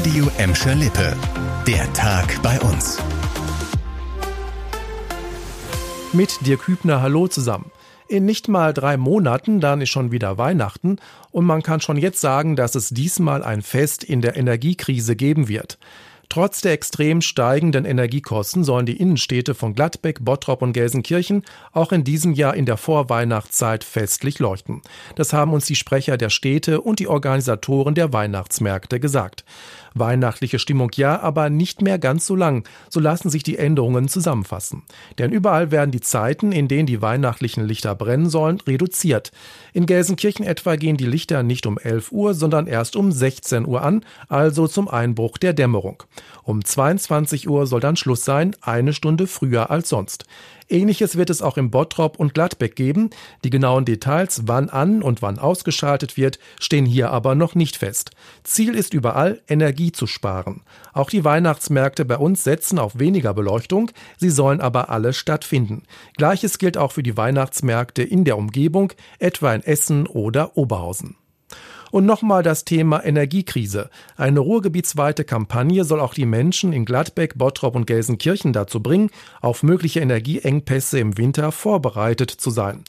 [0.00, 1.14] Radio Emscher Lippe.
[1.66, 2.96] Der Tag bei uns.
[6.14, 7.70] Mit dir Kübner, hallo zusammen.
[8.08, 10.96] In nicht mal drei Monaten, dann ist schon wieder Weihnachten
[11.32, 15.48] und man kann schon jetzt sagen, dass es diesmal ein Fest in der Energiekrise geben
[15.48, 15.78] wird.
[16.30, 21.42] Trotz der extrem steigenden Energiekosten sollen die Innenstädte von Gladbeck, Bottrop und Gelsenkirchen
[21.72, 24.80] auch in diesem Jahr in der Vorweihnachtszeit festlich leuchten.
[25.16, 29.44] Das haben uns die Sprecher der Städte und die Organisatoren der Weihnachtsmärkte gesagt.
[29.94, 32.64] Weihnachtliche Stimmung ja, aber nicht mehr ganz so lang.
[32.88, 34.84] So lassen sich die Änderungen zusammenfassen.
[35.18, 39.32] Denn überall werden die Zeiten, in denen die weihnachtlichen Lichter brennen sollen, reduziert.
[39.72, 43.82] In Gelsenkirchen etwa gehen die Lichter nicht um 11 Uhr, sondern erst um 16 Uhr
[43.82, 46.04] an, also zum Einbruch der Dämmerung.
[46.42, 50.24] Um 22 Uhr soll dann Schluss sein, eine Stunde früher als sonst.
[50.70, 53.10] Ähnliches wird es auch im Bottrop und Gladbeck geben.
[53.42, 58.12] Die genauen Details, wann an und wann ausgeschaltet wird, stehen hier aber noch nicht fest.
[58.44, 60.62] Ziel ist überall, Energie zu sparen.
[60.92, 65.82] Auch die Weihnachtsmärkte bei uns setzen auf weniger Beleuchtung, sie sollen aber alle stattfinden.
[66.16, 71.16] Gleiches gilt auch für die Weihnachtsmärkte in der Umgebung, etwa in Essen oder Oberhausen.
[71.90, 73.90] Und nochmal das Thema Energiekrise.
[74.16, 79.10] Eine ruhrgebietsweite Kampagne soll auch die Menschen in Gladbeck, Bottrop und Gelsenkirchen dazu bringen,
[79.40, 82.84] auf mögliche Energieengpässe im Winter vorbereitet zu sein.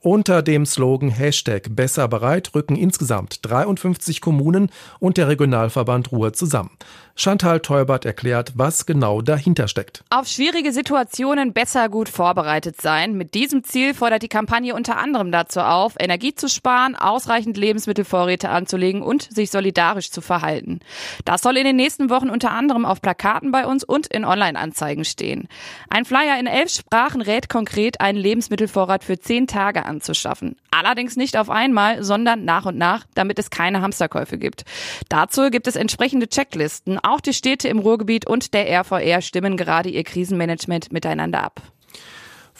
[0.00, 4.70] Unter dem Slogan Hashtag Besser bereit rücken insgesamt 53 Kommunen
[5.00, 6.70] und der Regionalverband Ruhr zusammen.
[7.16, 10.04] Chantal Teubert erklärt, was genau dahinter steckt.
[10.10, 13.16] Auf schwierige Situationen besser gut vorbereitet sein.
[13.16, 18.45] Mit diesem Ziel fordert die Kampagne unter anderem dazu auf, Energie zu sparen, ausreichend Lebensmittelvorräte
[18.50, 20.80] anzulegen und sich solidarisch zu verhalten.
[21.24, 25.04] Das soll in den nächsten Wochen unter anderem auf Plakaten bei uns und in Online-Anzeigen
[25.04, 25.48] stehen.
[25.88, 30.56] Ein Flyer in elf Sprachen rät konkret, einen Lebensmittelvorrat für zehn Tage anzuschaffen.
[30.70, 34.64] Allerdings nicht auf einmal, sondern nach und nach, damit es keine Hamsterkäufe gibt.
[35.08, 36.98] Dazu gibt es entsprechende Checklisten.
[37.02, 41.62] Auch die Städte im Ruhrgebiet und der RVR stimmen gerade ihr Krisenmanagement miteinander ab.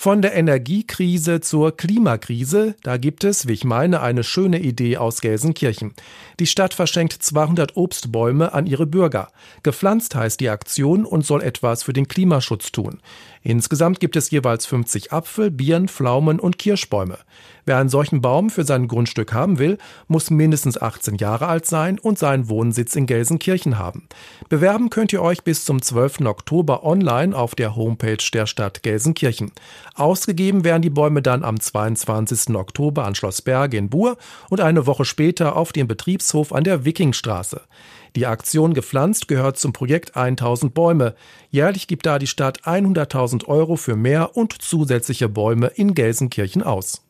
[0.06, 5.20] Von der Energiekrise zur Klimakrise, da gibt es, wie ich meine, eine schöne Idee aus
[5.20, 5.94] Gelsenkirchen.
[6.38, 9.32] Die Stadt verschenkt 200 Obstbäume an ihre Bürger.
[9.64, 13.00] Gepflanzt heißt die Aktion und soll etwas für den Klimaschutz tun.
[13.46, 17.18] Insgesamt gibt es jeweils 50 Apfel, Birnen, Pflaumen und Kirschbäume.
[17.64, 22.00] Wer einen solchen Baum für sein Grundstück haben will, muss mindestens 18 Jahre alt sein
[22.00, 24.08] und seinen Wohnsitz in Gelsenkirchen haben.
[24.48, 26.22] Bewerben könnt ihr euch bis zum 12.
[26.22, 29.52] Oktober online auf der Homepage der Stadt Gelsenkirchen.
[29.94, 32.56] Ausgegeben werden die Bäume dann am 22.
[32.56, 34.16] Oktober an Schloss Berge in Buhr
[34.50, 37.60] und eine Woche später auf dem Betriebshof an der Wikingstraße.
[38.16, 41.14] Die Aktion Gepflanzt gehört zum Projekt 1000 Bäume.
[41.50, 47.04] Jährlich gibt da die Stadt 100.000 Euro für mehr und zusätzliche Bäume in Gelsenkirchen aus.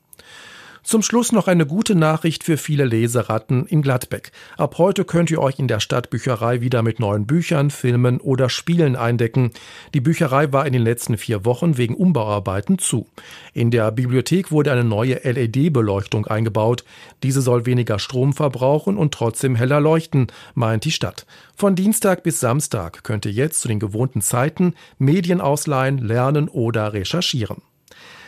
[0.87, 4.31] Zum Schluss noch eine gute Nachricht für viele Leseratten in Gladbeck.
[4.57, 8.95] Ab heute könnt ihr euch in der Stadtbücherei wieder mit neuen Büchern, Filmen oder Spielen
[8.95, 9.51] eindecken.
[9.95, 13.09] Die Bücherei war in den letzten vier Wochen wegen Umbauarbeiten zu.
[13.53, 16.85] In der Bibliothek wurde eine neue LED-Beleuchtung eingebaut.
[17.25, 21.27] Diese soll weniger Strom verbrauchen und trotzdem heller leuchten, meint die Stadt.
[21.57, 26.93] Von Dienstag bis Samstag könnt ihr jetzt zu den gewohnten Zeiten Medien ausleihen, lernen oder
[26.93, 27.61] recherchieren.